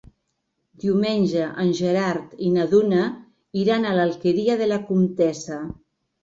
[0.85, 3.03] Diumenge en Gerard i na Duna
[3.65, 5.61] iran a l'Alqueria de la Comtessa.